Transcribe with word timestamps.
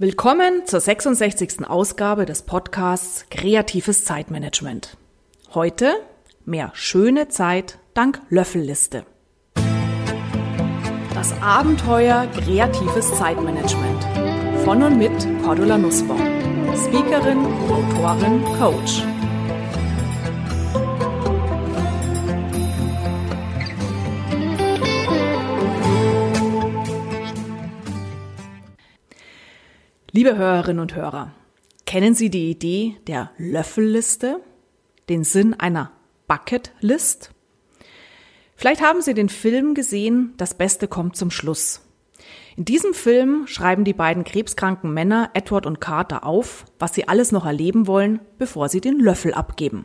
Willkommen 0.00 0.64
zur 0.64 0.78
66. 0.78 1.68
Ausgabe 1.68 2.24
des 2.24 2.42
Podcasts 2.42 3.26
Kreatives 3.30 4.04
Zeitmanagement. 4.04 4.96
Heute 5.54 5.92
mehr 6.44 6.70
schöne 6.72 7.26
Zeit 7.26 7.80
dank 7.94 8.22
Löffelliste. 8.28 9.04
Das 11.14 11.32
Abenteuer 11.42 12.28
Kreatives 12.28 13.12
Zeitmanagement 13.18 14.04
von 14.64 14.84
und 14.84 14.98
mit 14.98 15.42
Cordula 15.42 15.76
Nussbaum, 15.76 16.22
Speakerin, 16.76 17.44
Autorin, 17.68 18.44
Coach. 18.56 19.02
Liebe 30.18 30.36
Hörerinnen 30.36 30.80
und 30.80 30.96
Hörer, 30.96 31.30
kennen 31.86 32.12
Sie 32.12 32.28
die 32.28 32.50
Idee 32.50 32.96
der 33.06 33.30
Löffelliste? 33.36 34.40
Den 35.08 35.22
Sinn 35.22 35.54
einer 35.54 35.92
Bucketlist? 36.26 37.30
Vielleicht 38.56 38.82
haben 38.82 39.00
Sie 39.00 39.14
den 39.14 39.28
Film 39.28 39.74
gesehen, 39.74 40.34
Das 40.36 40.54
Beste 40.54 40.88
kommt 40.88 41.14
zum 41.14 41.30
Schluss. 41.30 41.82
In 42.56 42.64
diesem 42.64 42.94
Film 42.94 43.46
schreiben 43.46 43.84
die 43.84 43.92
beiden 43.92 44.24
krebskranken 44.24 44.92
Männer 44.92 45.30
Edward 45.34 45.66
und 45.66 45.80
Carter 45.80 46.26
auf, 46.26 46.64
was 46.80 46.96
sie 46.96 47.06
alles 47.06 47.30
noch 47.30 47.46
erleben 47.46 47.86
wollen, 47.86 48.18
bevor 48.38 48.68
sie 48.68 48.80
den 48.80 48.98
Löffel 48.98 49.32
abgeben. 49.32 49.84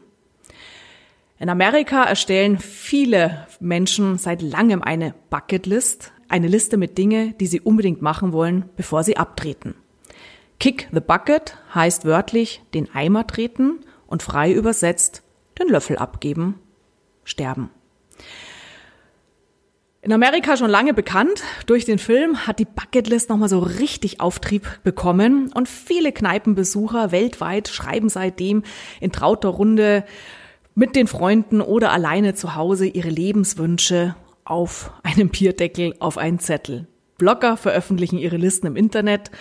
In 1.38 1.48
Amerika 1.48 2.06
erstellen 2.06 2.58
viele 2.58 3.46
Menschen 3.60 4.18
seit 4.18 4.42
langem 4.42 4.82
eine 4.82 5.14
Bucketlist, 5.30 6.12
eine 6.28 6.48
Liste 6.48 6.78
mit 6.78 6.98
Dingen, 6.98 7.38
die 7.38 7.46
sie 7.46 7.62
unbedingt 7.62 8.02
machen 8.02 8.34
wollen, 8.34 8.72
bevor 8.76 9.04
sie 9.04 9.16
abtreten. 9.16 9.76
Kick 10.60 10.90
the 10.92 11.00
Bucket 11.00 11.58
heißt 11.74 12.06
wörtlich 12.06 12.62
den 12.74 12.94
Eimer 12.94 13.28
treten 13.28 13.80
und 14.08 14.24
frei 14.24 14.52
übersetzt 14.52 15.24
den 15.60 15.68
Löffel 15.68 15.98
abgeben, 15.98 16.60
sterben. 17.24 17.70
In 20.02 20.12
Amerika 20.12 20.58
schon 20.58 20.70
lange 20.70 20.94
bekannt, 20.94 21.44
durch 21.66 21.86
den 21.86 21.98
Film 21.98 22.46
hat 22.46 22.60
die 22.60 22.66
Bucketlist 22.66 23.30
nochmal 23.30 23.48
so 23.48 23.60
richtig 23.60 24.20
Auftrieb 24.20 24.82
bekommen 24.84 25.50
und 25.54 25.70
viele 25.70 26.12
Kneipenbesucher 26.12 27.14
weltweit 27.14 27.70
schreiben 27.70 28.10
seitdem 28.10 28.64
in 29.00 29.14
trauter 29.14 29.48
Runde 29.48 30.04
mit 30.76 30.98
den 30.98 31.08
Freunden 31.08 31.62
oder 31.62 31.92
alleine 31.94 32.34
zu 32.36 32.56
Hause 32.56 32.86
ihre 32.86 33.08
Lebenswünsche 33.10 34.16
auf 34.44 34.92
einem 35.04 35.30
Bierdeckel 35.30 35.96
auf 36.00 36.18
einen 36.18 36.40
Zettel. 36.40 36.88
Blogger 37.18 37.56
veröffentlichen 37.56 38.18
ihre 38.18 38.36
Listen 38.36 38.68
im 38.68 38.76
Internet 38.76 39.32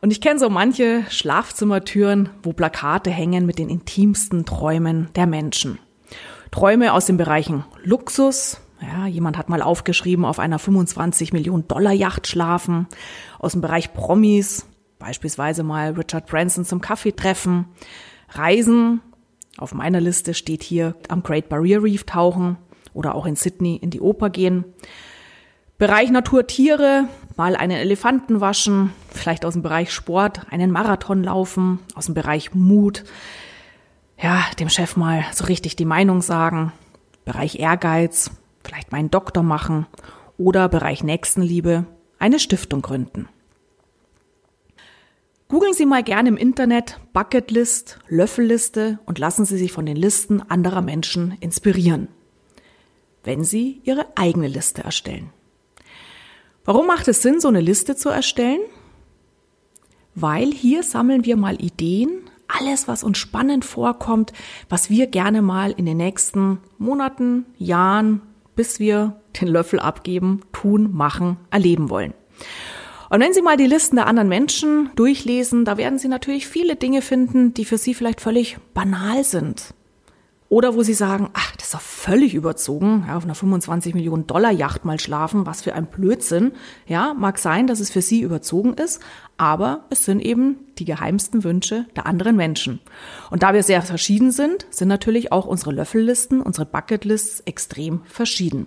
und 0.00 0.10
ich 0.10 0.20
kenne 0.20 0.38
so 0.38 0.48
manche 0.48 1.04
Schlafzimmertüren, 1.10 2.30
wo 2.42 2.52
Plakate 2.52 3.10
hängen 3.10 3.46
mit 3.46 3.58
den 3.58 3.68
intimsten 3.68 4.44
Träumen 4.44 5.08
der 5.14 5.26
Menschen. 5.26 5.78
Träume 6.50 6.92
aus 6.92 7.06
den 7.06 7.16
Bereichen 7.16 7.64
Luxus, 7.82 8.60
ja, 8.80 9.06
jemand 9.06 9.36
hat 9.36 9.48
mal 9.48 9.62
aufgeschrieben, 9.62 10.24
auf 10.24 10.38
einer 10.38 10.58
25 10.58 11.32
Millionen 11.32 11.68
Dollar 11.68 11.92
Yacht 11.92 12.26
schlafen, 12.26 12.86
aus 13.38 13.52
dem 13.52 13.60
Bereich 13.60 13.92
Promis, 13.92 14.66
beispielsweise 14.98 15.62
mal 15.62 15.92
Richard 15.92 16.26
Branson 16.26 16.64
zum 16.64 16.80
Kaffee 16.80 17.12
treffen, 17.12 17.66
Reisen, 18.30 19.00
auf 19.58 19.74
meiner 19.74 20.00
Liste 20.00 20.34
steht 20.34 20.62
hier 20.62 20.94
am 21.08 21.22
Great 21.22 21.48
Barrier 21.48 21.82
Reef 21.82 22.04
tauchen 22.04 22.56
oder 22.94 23.14
auch 23.14 23.26
in 23.26 23.36
Sydney 23.36 23.76
in 23.76 23.90
die 23.90 24.00
Oper 24.00 24.30
gehen. 24.30 24.64
Bereich 25.80 26.10
Natur, 26.10 26.46
Tiere, 26.46 27.08
mal 27.38 27.56
einen 27.56 27.78
Elefanten 27.78 28.42
waschen, 28.42 28.92
vielleicht 29.08 29.46
aus 29.46 29.54
dem 29.54 29.62
Bereich 29.62 29.92
Sport 29.92 30.42
einen 30.50 30.70
Marathon 30.70 31.24
laufen, 31.24 31.78
aus 31.94 32.04
dem 32.04 32.14
Bereich 32.14 32.54
Mut, 32.54 33.04
ja, 34.20 34.44
dem 34.58 34.68
Chef 34.68 34.98
mal 34.98 35.24
so 35.32 35.46
richtig 35.46 35.76
die 35.76 35.86
Meinung 35.86 36.20
sagen, 36.20 36.74
Bereich 37.24 37.58
Ehrgeiz, 37.58 38.30
vielleicht 38.62 38.92
meinen 38.92 39.10
Doktor 39.10 39.42
machen 39.42 39.86
oder 40.36 40.68
Bereich 40.68 41.02
Nächstenliebe, 41.02 41.86
eine 42.18 42.38
Stiftung 42.38 42.82
gründen. 42.82 43.30
Googeln 45.48 45.72
Sie 45.72 45.86
mal 45.86 46.02
gerne 46.02 46.28
im 46.28 46.36
Internet 46.36 47.00
Bucketlist, 47.14 48.00
Löffelliste 48.06 48.98
und 49.06 49.18
lassen 49.18 49.46
Sie 49.46 49.56
sich 49.56 49.72
von 49.72 49.86
den 49.86 49.96
Listen 49.96 50.42
anderer 50.42 50.82
Menschen 50.82 51.38
inspirieren, 51.40 52.08
wenn 53.24 53.44
Sie 53.44 53.80
Ihre 53.84 54.08
eigene 54.14 54.46
Liste 54.46 54.84
erstellen. 54.84 55.30
Warum 56.64 56.86
macht 56.86 57.08
es 57.08 57.22
Sinn, 57.22 57.40
so 57.40 57.48
eine 57.48 57.60
Liste 57.60 57.96
zu 57.96 58.08
erstellen? 58.08 58.60
Weil 60.14 60.52
hier 60.52 60.82
sammeln 60.82 61.24
wir 61.24 61.36
mal 61.36 61.62
Ideen, 61.62 62.30
alles, 62.48 62.88
was 62.88 63.04
uns 63.04 63.18
spannend 63.18 63.64
vorkommt, 63.64 64.32
was 64.68 64.90
wir 64.90 65.06
gerne 65.06 65.40
mal 65.40 65.72
in 65.72 65.86
den 65.86 65.96
nächsten 65.96 66.58
Monaten, 66.78 67.46
Jahren, 67.58 68.22
bis 68.56 68.80
wir 68.80 69.20
den 69.40 69.48
Löffel 69.48 69.78
abgeben, 69.78 70.40
tun, 70.52 70.92
machen, 70.92 71.36
erleben 71.50 71.90
wollen. 71.90 72.12
Und 73.08 73.20
wenn 73.20 73.32
Sie 73.32 73.42
mal 73.42 73.56
die 73.56 73.66
Listen 73.66 73.96
der 73.96 74.06
anderen 74.06 74.28
Menschen 74.28 74.90
durchlesen, 74.94 75.64
da 75.64 75.76
werden 75.76 75.98
Sie 75.98 76.08
natürlich 76.08 76.46
viele 76.46 76.76
Dinge 76.76 77.02
finden, 77.02 77.54
die 77.54 77.64
für 77.64 77.78
Sie 77.78 77.94
vielleicht 77.94 78.20
völlig 78.20 78.58
banal 78.74 79.24
sind. 79.24 79.74
Oder 80.50 80.74
wo 80.74 80.82
sie 80.82 80.94
sagen, 80.94 81.30
ach, 81.32 81.54
das 81.54 81.68
ist 81.68 81.74
doch 81.74 81.80
völlig 81.80 82.34
überzogen, 82.34 83.04
ja, 83.06 83.16
auf 83.16 83.22
einer 83.22 83.36
25 83.36 83.94
Millionen 83.94 84.26
Dollar 84.26 84.50
Yacht 84.50 84.84
mal 84.84 84.98
schlafen, 84.98 85.46
was 85.46 85.62
für 85.62 85.74
ein 85.74 85.86
Blödsinn. 85.86 86.50
Ja, 86.88 87.14
mag 87.14 87.38
sein, 87.38 87.68
dass 87.68 87.78
es 87.78 87.88
für 87.88 88.02
sie 88.02 88.22
überzogen 88.22 88.74
ist, 88.74 89.00
aber 89.36 89.84
es 89.90 90.04
sind 90.04 90.18
eben 90.18 90.56
die 90.78 90.84
geheimsten 90.84 91.44
Wünsche 91.44 91.86
der 91.94 92.06
anderen 92.06 92.34
Menschen. 92.34 92.80
Und 93.30 93.44
da 93.44 93.54
wir 93.54 93.62
sehr 93.62 93.80
verschieden 93.80 94.32
sind, 94.32 94.66
sind 94.70 94.88
natürlich 94.88 95.30
auch 95.30 95.46
unsere 95.46 95.70
Löffellisten, 95.70 96.42
unsere 96.42 96.66
Bucketlists 96.66 97.38
extrem 97.46 98.00
verschieden. 98.06 98.66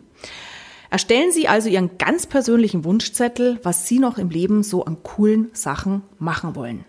Erstellen 0.89 1.33
Sie 1.33 1.49
also 1.49 1.67
Ihren 1.67 1.97
ganz 1.97 2.27
persönlichen 2.27 2.85
Wunschzettel, 2.85 3.59
was 3.63 3.89
Sie 3.89 3.99
noch 3.99 4.17
im 4.17 4.29
Leben 4.29 4.63
so 4.63 4.85
an 4.85 5.03
coolen 5.03 5.49
Sachen 5.51 6.03
machen 6.17 6.55
wollen. 6.55 6.85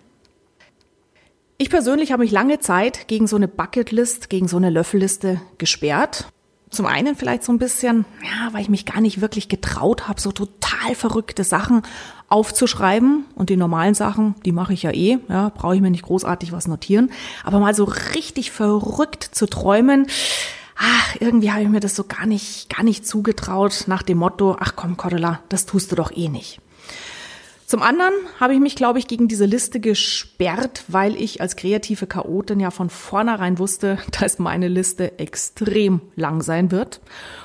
Ich 1.57 1.71
persönlich 1.71 2.11
habe 2.11 2.25
mich 2.25 2.33
lange 2.33 2.59
Zeit 2.59 3.07
gegen 3.07 3.29
so 3.29 3.37
eine 3.37 3.47
Bucketlist, 3.47 4.29
gegen 4.29 4.49
so 4.49 4.57
eine 4.57 4.71
Löffelliste 4.71 5.41
gesperrt. 5.57 6.27
Zum 6.69 6.85
einen 6.85 7.15
vielleicht 7.15 7.45
so 7.45 7.53
ein 7.53 7.61
bisschen, 7.61 8.05
ja, 8.23 8.53
weil 8.53 8.63
ich 8.63 8.69
mich 8.69 8.85
gar 8.85 9.01
nicht 9.01 9.21
wirklich 9.21 9.49
getraut 9.49 10.09
habe, 10.09 10.21
so 10.21 10.33
total 10.33 10.97
verrückte 10.97 11.45
Sachen 11.45 11.83
aufzuschreiben. 12.29 13.27
Und 13.37 13.51
die 13.51 13.57
normalen 13.57 13.95
Sachen, 13.95 14.35
die 14.45 14.51
mache 14.51 14.73
ich 14.73 14.83
ja 14.83 14.91
eh, 14.91 15.19
ja, 15.29 15.51
brauche 15.51 15.77
ich 15.77 15.81
mir 15.81 15.93
nicht 15.93 16.03
großartig 16.03 16.51
was 16.51 16.67
notieren. 16.67 17.13
Aber 17.45 17.61
mal 17.61 17.75
so 17.75 17.85
richtig 17.85 18.51
verrückt 18.51 19.23
zu 19.23 19.47
träumen, 19.47 20.09
ach, 20.77 21.17
irgendwie 21.21 21.53
habe 21.53 21.63
ich 21.63 21.69
mir 21.69 21.79
das 21.79 21.95
so 21.95 22.03
gar 22.03 22.27
nicht, 22.27 22.69
gar 22.69 22.83
nicht 22.83 23.07
zugetraut 23.07 23.85
nach 23.87 24.03
dem 24.03 24.19
Motto, 24.19 24.57
ach 24.59 24.73
komm, 24.75 24.97
Cordula, 24.97 25.41
das 25.51 25.67
tust 25.67 25.93
du 25.93 25.97
doch 25.97 26.11
eh 26.11 26.29
nicht. 26.29 26.61
Zum 27.67 27.81
anderen 27.81 28.13
habe 28.39 28.53
ich 28.53 28.61
mich, 28.61 28.77
glaube 28.77 28.99
ich, 28.99 29.07
gegen 29.07 29.27
diese 29.27 29.47
Liste 29.47 29.81
gesperrt, 29.81 30.85
weil 30.89 31.17
ich 31.17 31.41
als 31.41 31.57
kreative 31.57 32.07
Chaotin 32.07 32.61
ja 32.61 32.71
von 32.71 32.91
vornherein 32.91 33.59
wusste, 33.59 33.99
dass 34.21 34.39
meine 34.39 34.69
Liste 34.69 35.19
extrem 35.19 36.03
lang 36.15 36.43
sein 36.43 36.71
wird 36.71 37.01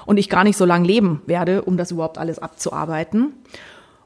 und 0.05 0.17
ich 0.17 0.29
gar 0.29 0.43
nicht 0.43 0.57
so 0.57 0.65
lang 0.65 0.83
leben 0.83 1.21
werde, 1.25 1.61
um 1.61 1.77
das 1.77 1.91
überhaupt 1.91 2.17
alles 2.17 2.39
abzuarbeiten. 2.39 3.33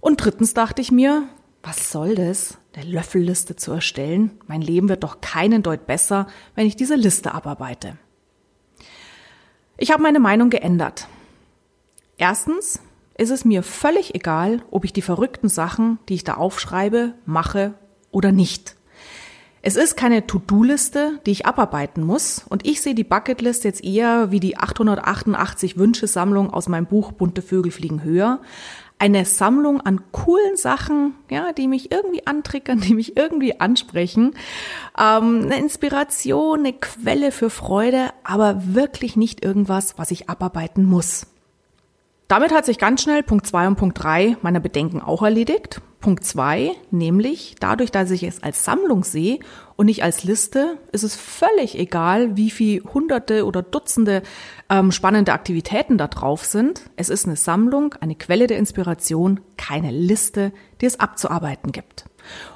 Und 0.02 0.18
drittens 0.18 0.54
dachte 0.54 0.82
ich 0.82 0.92
mir, 0.92 1.24
was 1.64 1.92
soll 1.92 2.16
das, 2.16 2.58
eine 2.76 2.86
Löffelliste 2.86 3.56
zu 3.56 3.72
erstellen? 3.72 4.32
Mein 4.48 4.62
Leben 4.62 4.90
wird 4.90 5.04
doch 5.04 5.22
keinen 5.22 5.64
Deut 5.64 5.88
besser, 5.88 6.28
wenn 6.56 6.68
ich 6.68 6.76
diese 6.76 6.96
Liste 6.96 7.34
abarbeite. 7.34 7.98
Ich 9.78 9.92
habe 9.92 10.04
meine 10.04 10.20
Meinung 10.20 10.50
geändert. 10.50 11.08
Erstens 12.18 12.80
ist 13.18 13.30
es 13.30 13.46
mir 13.46 13.64
völlig 13.64 14.16
egal, 14.16 14.64
ob 14.72 14.86
ich 14.86 14.94
die 14.94 15.02
verrückten 15.02 15.50
Sachen, 15.50 16.00
die 16.10 16.16
ich 16.16 16.24
da 16.24 16.36
aufschreibe, 16.36 17.14
mache 17.26 17.74
oder 18.12 18.32
nicht. 18.32 18.76
Es 19.66 19.78
ist 19.78 19.96
keine 19.96 20.28
To-Do-Liste, 20.28 21.22
die 21.26 21.32
ich 21.32 21.46
abarbeiten 21.46 22.04
muss 22.04 22.44
und 22.50 22.68
ich 22.68 22.82
sehe 22.82 22.96
die 22.96 23.06
Bucketlist 23.06 23.64
jetzt 23.64 23.82
eher 23.82 24.30
wie 24.30 24.42
die 24.42 24.58
888 24.58 25.78
Wünschesammlung 25.78 26.52
aus 26.52 26.68
meinem 26.68 26.86
Buch 26.86 27.14
Bunte 27.14 27.42
Vögel 27.42 27.72
fliegen 27.72 28.04
höher. 28.04 28.42
Eine 29.00 29.24
Sammlung 29.24 29.80
an 29.80 30.02
coolen 30.12 30.58
Sachen, 30.58 31.16
ja, 31.30 31.54
die 31.54 31.70
mich 31.70 31.94
irgendwie 31.94 32.28
antriggern, 32.28 32.82
die 32.88 32.94
mich 32.94 33.16
irgendwie 33.16 33.62
ansprechen. 33.62 34.36
Ähm, 35.00 35.44
eine 35.44 35.60
Inspiration, 35.60 36.60
eine 36.60 36.74
Quelle 36.74 37.32
für 37.32 37.50
Freude, 37.50 38.10
aber 38.26 38.62
wirklich 38.66 39.16
nicht 39.16 39.46
irgendwas, 39.46 39.98
was 39.98 40.12
ich 40.12 40.30
abarbeiten 40.30 40.84
muss. 40.84 41.28
Damit 42.28 42.52
hat 42.52 42.66
sich 42.66 42.80
ganz 42.80 43.02
schnell 43.02 43.22
Punkt 43.22 43.46
2 43.46 43.68
und 43.68 43.76
Punkt 43.76 44.04
3 44.04 44.38
meiner 44.42 44.60
Bedenken 44.60 45.02
auch 45.02 45.22
erledigt. 45.22 45.82
Punkt 46.00 46.26
2, 46.26 46.72
nämlich 46.92 47.56
dadurch, 47.62 47.90
dass 47.90 48.12
ich 48.12 48.24
es 48.24 48.44
als 48.44 48.66
Sammlung 48.66 49.06
sehe 49.06 49.40
und 49.78 49.86
nicht 49.86 50.04
als 50.04 50.26
Liste, 50.26 50.78
ist 50.92 51.04
es 51.04 51.16
völlig 51.16 51.80
egal, 51.80 52.36
wie 52.36 52.50
viel 52.50 52.84
hunderte 52.84 53.46
oder 53.46 53.62
Dutzende 53.62 54.22
ähm, 54.70 54.92
spannende 54.92 55.32
Aktivitäten 55.32 55.98
da 55.98 56.10
drauf 56.10 56.44
sind. 56.44 56.82
Es 56.98 57.10
ist 57.10 57.26
eine 57.26 57.38
Sammlung, 57.38 57.96
eine 58.02 58.16
Quelle 58.16 58.48
der 58.48 58.58
Inspiration, 58.58 59.40
keine 59.56 59.92
Liste, 59.92 60.52
die 60.82 60.88
es 60.88 61.00
abzuarbeiten 61.00 61.72
gibt. 61.72 62.06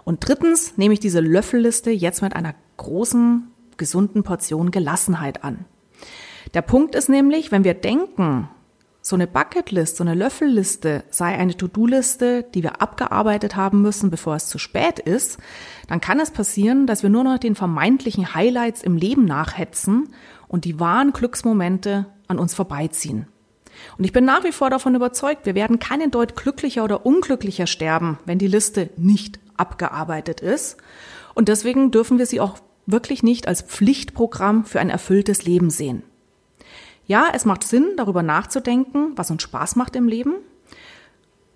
Und 0.04 0.28
drittens 0.28 0.78
nehme 0.78 0.94
ich 0.94 1.00
diese 1.00 1.22
Löffelliste 1.22 1.90
jetzt 1.90 2.22
mit 2.22 2.36
einer 2.36 2.54
großen, 2.75 3.50
gesunden 3.78 4.24
Portion 4.24 4.72
Gelassenheit 4.72 5.46
an. 5.46 5.64
Der 6.54 6.64
Punkt 6.64 6.96
ist 6.96 7.08
nämlich, 7.08 7.52
wenn 7.52 7.64
wir 7.64 7.75
denken, 7.75 8.50
so 9.01 9.15
eine 9.15 9.27
Bucketlist, 9.27 9.97
so 9.97 10.03
eine 10.03 10.15
Löffelliste 10.15 11.03
sei 11.09 11.38
eine 11.38 11.55
To-Do-Liste, 11.55 12.44
die 12.53 12.63
wir 12.63 12.81
abgearbeitet 12.81 13.55
haben 13.55 13.81
müssen, 13.81 14.09
bevor 14.09 14.35
es 14.35 14.47
zu 14.47 14.57
spät 14.57 14.99
ist, 14.99 15.38
dann 15.88 16.01
kann 16.01 16.19
es 16.19 16.31
passieren, 16.31 16.88
dass 16.88 17.03
wir 17.03 17.09
nur 17.09 17.23
noch 17.23 17.38
den 17.38 17.55
vermeintlichen 17.55 18.33
Highlights 18.33 18.83
im 18.83 18.97
Leben 18.97 19.25
nachhetzen 19.25 20.09
und 20.47 20.65
die 20.65 20.79
wahren 20.79 21.13
Glücksmomente 21.13 22.07
an 22.27 22.39
uns 22.39 22.53
vorbeiziehen. 22.53 23.27
Und 23.97 24.03
ich 24.03 24.11
bin 24.11 24.25
nach 24.25 24.44
wie 24.44 24.51
vor 24.51 24.69
davon 24.69 24.95
überzeugt, 24.95 25.45
wir 25.45 25.55
werden 25.55 25.79
keinen 25.79 26.11
Deut 26.11 26.35
glücklicher 26.35 26.83
oder 26.83 27.05
unglücklicher 27.05 27.67
sterben, 27.67 28.17
wenn 28.25 28.39
die 28.39 28.47
Liste 28.47 28.89
nicht 28.97 29.39
abgearbeitet 29.55 30.41
ist. 30.41 30.77
Und 31.33 31.47
deswegen 31.47 31.91
dürfen 31.91 32.17
wir 32.17 32.25
sie 32.25 32.39
auch 32.39 32.57
wirklich 32.85 33.23
nicht 33.23 33.47
als 33.47 33.61
Pflichtprogramm 33.61 34.65
für 34.65 34.79
ein 34.79 34.89
erfülltes 34.89 35.44
Leben 35.45 35.69
sehen. 35.69 36.03
Ja, 37.07 37.30
es 37.33 37.45
macht 37.45 37.63
Sinn, 37.63 37.94
darüber 37.95 38.21
nachzudenken, 38.21 39.13
was 39.15 39.31
uns 39.31 39.42
Spaß 39.42 39.77
macht 39.77 39.95
im 39.95 40.09
Leben, 40.09 40.36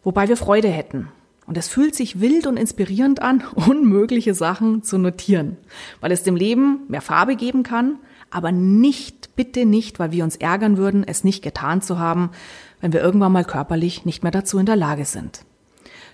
wobei 0.04 0.30
wir 0.30 0.38
Freude 0.38 0.70
hätten. 0.70 1.10
Und 1.46 1.58
es 1.58 1.68
fühlt 1.68 1.94
sich 1.94 2.22
wild 2.22 2.48
und 2.48 2.56
inspirierend 2.56 3.22
an, 3.22 3.44
unmögliche 3.56 4.34
Sachen 4.34 4.82
zu 4.82 4.98
notieren, 4.98 5.58
weil 6.00 6.14
es 6.14 6.24
dem 6.24 6.38
Leben 6.38 6.82
mehr 6.88 7.02
Farbe 7.02 7.36
geben 7.36 7.64
kann, 7.64 8.00
aber 8.30 8.54
nicht, 8.54 9.36
bitte 9.36 9.66
nicht, 9.66 10.00
weil 10.00 10.14
wir 10.14 10.24
uns 10.24 10.38
ärgern 10.38 10.78
würden, 10.78 11.04
es 11.06 11.26
nicht 11.26 11.44
getan 11.44 11.82
zu 11.82 12.00
haben, 12.00 12.32
wenn 12.80 12.94
wir 12.94 13.02
irgendwann 13.02 13.34
mal 13.34 13.44
körperlich 13.44 14.06
nicht 14.06 14.24
mehr 14.24 14.32
dazu 14.32 14.58
in 14.58 14.66
der 14.66 14.78
Lage 14.78 15.04
sind. 15.04 15.44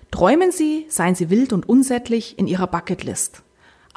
Träumen 0.10 0.52
Sie, 0.52 0.88
seien 0.90 1.14
Sie 1.14 1.30
wild 1.30 1.54
und 1.54 1.70
unsättlich 1.70 2.40
in 2.40 2.48
Ihrer 2.48 2.66
Bucketlist 2.66 3.44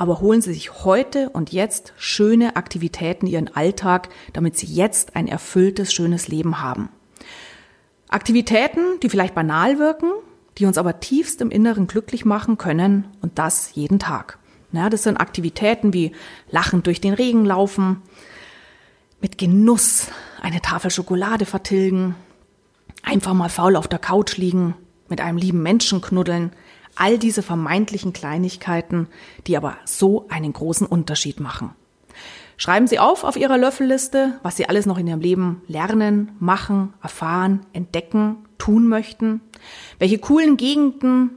aber 0.01 0.21
holen 0.21 0.41
Sie 0.41 0.55
sich 0.55 0.83
heute 0.87 1.29
und 1.29 1.53
jetzt 1.53 1.93
schöne 1.99 2.57
Aktivitäten 2.57 3.27
in 3.27 3.33
Ihren 3.33 3.55
Alltag, 3.55 4.09
damit 4.33 4.57
Sie 4.57 4.65
jetzt 4.65 5.15
ein 5.15 5.29
erfülltes, 5.29 5.93
schönes 5.93 6.27
Leben 6.27 6.63
haben. 6.63 6.89
Aktivitäten, 8.09 8.99
die 9.03 9.11
vielleicht 9.11 9.35
banal 9.35 9.79
wirken, 9.79 10.11
die 10.57 10.65
uns 10.65 10.79
aber 10.79 11.01
tiefst 11.01 11.43
im 11.43 11.51
Inneren 11.51 11.87
glücklich 11.87 12.25
machen 12.25 12.57
können 12.57 13.09
und 13.21 13.39
das 13.39 13.75
jeden 13.75 13.99
Tag. 13.99 14.39
Ja, 14.73 14.89
das 14.89 15.03
sind 15.03 15.19
Aktivitäten 15.19 15.93
wie 15.93 16.13
lachend 16.51 16.87
durch 16.87 17.03
den 17.03 17.13
Regen 17.13 17.45
laufen, 17.45 18.01
mit 19.21 19.37
Genuss 19.37 20.07
eine 20.41 20.63
Tafel 20.63 20.91
Schokolade 20.91 21.45
vertilgen, 21.45 22.15
einfach 23.03 23.35
mal 23.35 23.51
faul 23.51 23.77
auf 23.77 23.87
der 23.87 23.99
Couch 23.99 24.39
liegen, 24.39 24.77
mit 25.11 25.21
einem 25.21 25.37
lieben 25.37 25.63
Menschen 25.63 26.01
knuddeln, 26.01 26.53
All 27.01 27.17
diese 27.17 27.43
vermeintlichen 27.43 28.13
Kleinigkeiten, 28.13 29.09
die 29.47 29.57
aber 29.57 29.79
so 29.87 30.27
einen 30.29 30.53
großen 30.53 30.87
Unterschied 30.87 31.41
machen. 31.41 31.71
Schreiben 32.59 32.87
Sie 32.87 32.99
auf 32.99 33.25
auf 33.25 33.39
Ihrer 33.39 33.57
Löffelliste, 33.57 34.39
was 34.43 34.59
Sie 34.59 34.69
alles 34.69 34.85
noch 34.85 34.99
in 34.99 35.07
Ihrem 35.07 35.23
Leben 35.23 35.63
lernen, 35.67 36.33
machen, 36.41 36.93
erfahren, 37.03 37.65
entdecken, 37.73 38.37
tun 38.59 38.87
möchten, 38.87 39.41
welche 39.99 40.19
coolen 40.19 40.59
Gegenden 40.59 41.31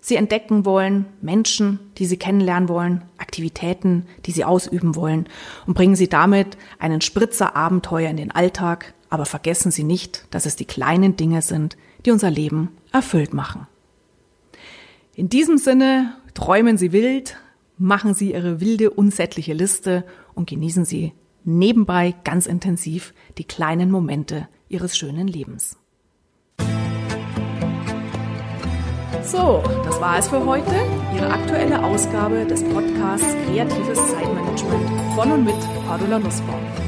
Sie 0.00 0.16
entdecken 0.16 0.64
wollen, 0.64 1.06
Menschen, 1.20 1.78
die 1.98 2.06
Sie 2.06 2.16
kennenlernen 2.16 2.68
wollen, 2.68 3.04
Aktivitäten, 3.18 4.04
die 4.26 4.32
Sie 4.32 4.44
ausüben 4.44 4.96
wollen. 4.96 5.28
Und 5.68 5.74
bringen 5.74 5.94
Sie 5.94 6.08
damit 6.08 6.58
einen 6.80 7.02
Spritzer 7.02 7.54
Abenteuer 7.54 8.10
in 8.10 8.16
den 8.16 8.32
Alltag, 8.32 8.94
aber 9.10 9.26
vergessen 9.26 9.70
Sie 9.70 9.84
nicht, 9.84 10.26
dass 10.32 10.44
es 10.44 10.56
die 10.56 10.64
kleinen 10.64 11.14
Dinge 11.14 11.40
sind, 11.40 11.76
die 12.04 12.10
unser 12.10 12.32
Leben 12.32 12.70
erfüllt 12.90 13.32
machen. 13.32 13.68
In 15.18 15.28
diesem 15.28 15.58
Sinne, 15.58 16.14
träumen 16.32 16.78
Sie 16.78 16.92
wild, 16.92 17.38
machen 17.76 18.14
Sie 18.14 18.34
Ihre 18.34 18.60
wilde, 18.60 18.90
unsättliche 18.90 19.52
Liste 19.52 20.04
und 20.36 20.48
genießen 20.48 20.84
Sie 20.84 21.12
nebenbei 21.42 22.14
ganz 22.22 22.46
intensiv 22.46 23.12
die 23.36 23.42
kleinen 23.42 23.90
Momente 23.90 24.46
Ihres 24.68 24.96
schönen 24.96 25.26
Lebens. 25.26 25.76
So, 29.24 29.60
das 29.84 30.00
war 30.00 30.20
es 30.20 30.28
für 30.28 30.46
heute. 30.46 30.70
Ihre 31.16 31.32
aktuelle 31.32 31.82
Ausgabe 31.82 32.46
des 32.46 32.62
Podcasts 32.62 33.34
Kreatives 33.44 33.98
Zeitmanagement 34.12 34.88
von 35.16 35.32
und 35.32 35.44
mit 35.46 35.56
Cordula 35.88 36.20
Nussbaum. 36.20 36.87